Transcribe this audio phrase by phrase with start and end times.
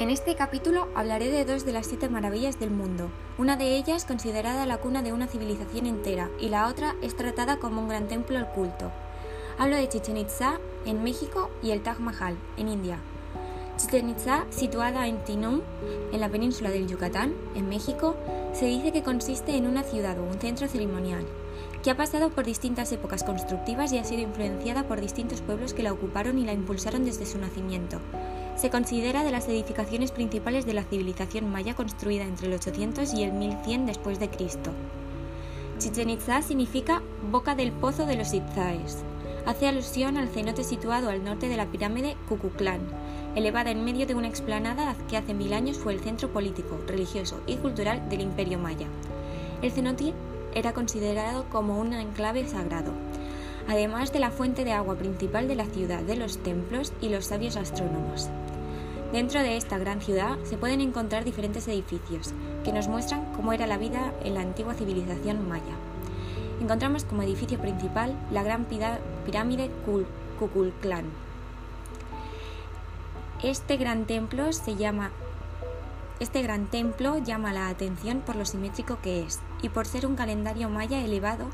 [0.00, 3.10] En este capítulo hablaré de dos de las siete maravillas del mundo.
[3.36, 7.58] Una de ellas considerada la cuna de una civilización entera y la otra es tratada
[7.58, 8.90] como un gran templo al culto.
[9.58, 12.98] Hablo de Chichen Itza en México y el Taj Mahal en India.
[13.76, 15.60] Chichen Itza, situada en Tinum,
[16.12, 18.16] en la península del Yucatán, en México,
[18.54, 21.26] se dice que consiste en una ciudad o un centro ceremonial,
[21.82, 25.82] que ha pasado por distintas épocas constructivas y ha sido influenciada por distintos pueblos que
[25.82, 28.00] la ocuparon y la impulsaron desde su nacimiento.
[28.60, 33.22] Se considera de las edificaciones principales de la civilización maya construida entre el 800 y
[33.22, 34.70] el 1100 después de Cristo.
[35.78, 38.98] Chichen Itza significa boca del pozo de los Itzaes.
[39.46, 42.82] Hace alusión al cenote situado al norte de la pirámide Cucuclán,
[43.34, 47.40] elevada en medio de una explanada que hace mil años fue el centro político, religioso
[47.46, 48.88] y cultural del imperio maya.
[49.62, 50.12] El cenote
[50.54, 52.92] era considerado como un enclave sagrado,
[53.68, 57.24] además de la fuente de agua principal de la ciudad, de los templos y los
[57.24, 58.28] sabios astrónomos.
[59.12, 62.32] Dentro de esta gran ciudad se pueden encontrar diferentes edificios
[62.64, 65.74] que nos muestran cómo era la vida en la antigua civilización maya.
[66.60, 69.68] Encontramos como edificio principal la gran pirámide
[70.38, 71.06] Kukulcán.
[73.42, 75.10] Este gran templo se llama
[76.20, 76.46] este
[77.24, 81.46] llama la atención por lo simétrico que es y por ser un calendario maya elevado,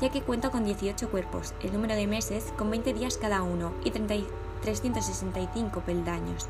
[0.00, 3.72] ya que cuenta con 18 cuerpos, el número de meses con 20 días cada uno
[3.84, 6.46] y 365 peldaños,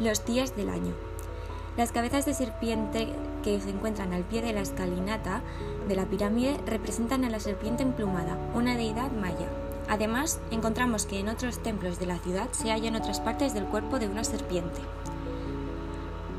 [0.00, 0.94] los días del año.
[1.76, 3.08] Las cabezas de serpiente
[3.42, 5.42] que se encuentran al pie de la escalinata
[5.86, 9.48] de la pirámide representan a la serpiente emplumada, una deidad maya.
[9.88, 13.98] Además, encontramos que en otros templos de la ciudad se hallan otras partes del cuerpo
[13.98, 14.80] de una serpiente.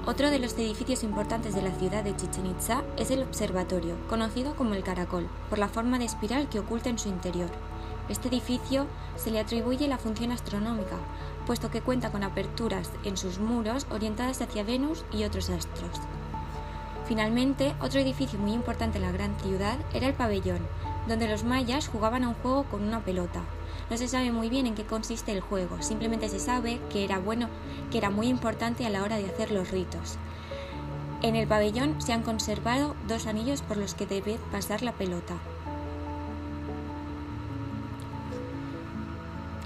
[0.06, 4.56] Otro de los edificios importantes de la ciudad de Chichen Itza es el observatorio, conocido
[4.56, 7.50] como el Caracol, por la forma de espiral que oculta en su interior.
[8.08, 8.88] Este edificio
[9.18, 10.98] se le atribuye la función astronómica,
[11.50, 16.00] puesto que cuenta con aperturas en sus muros orientadas hacia Venus y otros astros.
[17.08, 20.60] Finalmente, otro edificio muy importante en la gran ciudad era el pabellón,
[21.08, 23.42] donde los mayas jugaban a un juego con una pelota,
[23.90, 27.18] no se sabe muy bien en qué consiste el juego, simplemente se sabe que era
[27.18, 27.50] bueno,
[27.90, 30.20] que era muy importante a la hora de hacer los ritos.
[31.24, 35.34] En el pabellón se han conservado dos anillos por los que debe pasar la pelota.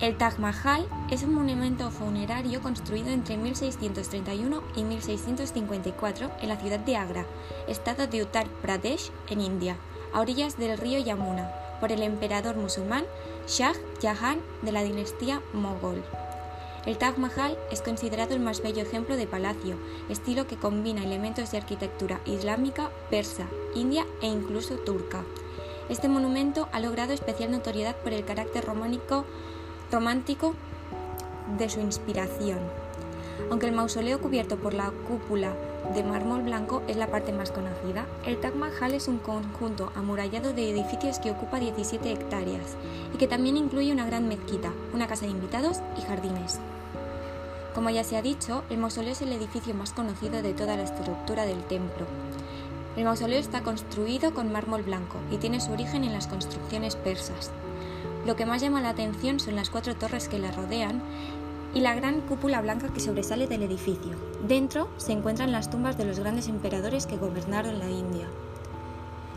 [0.03, 6.79] El Taj Mahal es un monumento funerario construido entre 1631 y 1654 en la ciudad
[6.79, 7.25] de Agra,
[7.69, 9.77] estado de Uttar Pradesh, en India,
[10.11, 11.49] a orillas del río Yamuna,
[11.79, 13.05] por el emperador musulmán
[13.47, 13.71] Shah
[14.01, 16.03] Jahan de la dinastía mogol.
[16.85, 19.77] El Taj Mahal es considerado el más bello ejemplo de palacio,
[20.09, 25.23] estilo que combina elementos de arquitectura islámica, persa, india e incluso turca.
[25.87, 28.65] Este monumento ha logrado especial notoriedad por el carácter
[29.93, 30.55] romántico
[31.59, 32.57] de su inspiración.
[33.51, 35.53] Aunque el mausoleo cubierto por la cúpula
[35.93, 40.51] de mármol blanco es la parte más conocida, el Taj Mahal es un conjunto amurallado
[40.53, 42.75] de edificios que ocupa 17 hectáreas
[43.13, 46.59] y que también incluye una gran mezquita, una casa de invitados y jardines.
[47.75, 50.83] Como ya se ha dicho, el mausoleo es el edificio más conocido de toda la
[50.83, 52.07] estructura del templo.
[52.97, 57.51] El mausoleo está construido con mármol blanco y tiene su origen en las construcciones persas.
[58.25, 61.01] Lo que más llama la atención son las cuatro torres que la rodean
[61.73, 64.13] y la gran cúpula blanca que sobresale del edificio.
[64.47, 68.27] Dentro se encuentran las tumbas de los grandes emperadores que gobernaron la India.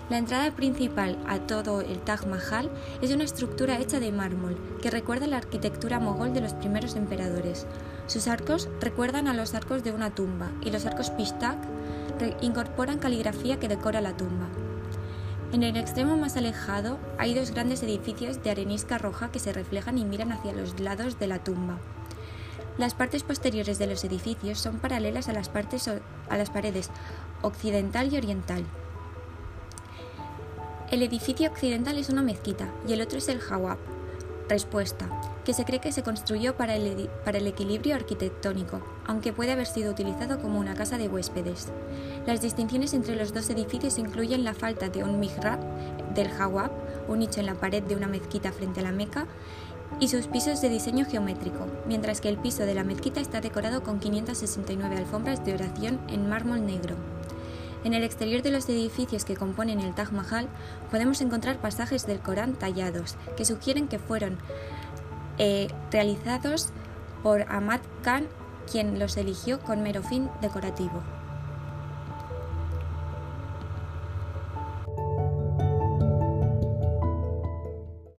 [0.08, 2.70] La entrada principal a todo el Taj Mahal
[3.02, 7.66] es una estructura hecha de mármol que recuerda la arquitectura mogol de los primeros emperadores.
[8.06, 11.58] Sus arcos recuerdan a los arcos de una tumba y los arcos Pishtak
[12.40, 14.46] incorporan caligrafía que decora la tumba.
[15.52, 19.96] En el extremo más alejado hay dos grandes edificios de arenisca roja que se reflejan
[19.96, 21.78] y miran hacia los lados de la tumba.
[22.78, 26.90] Las partes posteriores de los edificios son paralelas a las, partes, a las paredes
[27.42, 28.64] occidental y oriental.
[30.90, 33.95] El edificio occidental es una mezquita y el otro es el Jawab.
[34.48, 35.08] Respuesta,
[35.44, 39.66] que se cree que se construyó para el, para el, equilibrio arquitectónico, aunque puede haber
[39.66, 41.68] sido utilizado como una casa de huéspedes.
[42.26, 45.58] Las distinciones entre los dos edificios incluyen la falta de un mihrab
[46.14, 46.70] del Jawab,
[47.08, 49.26] un nicho en la pared de una mezquita frente a la Meca,
[49.98, 53.82] y sus pisos de diseño geométrico, mientras que el piso de la mezquita está decorado
[53.82, 56.94] con 569 alfombras de oración en mármol negro.
[57.86, 60.48] En el exterior de los edificios que componen el Taj Mahal
[60.90, 64.38] podemos encontrar pasajes del Corán tallados que sugieren que fueron
[65.38, 66.70] eh, realizados
[67.22, 68.26] por Ahmad Khan,
[68.68, 71.00] quien los eligió con mero fin decorativo.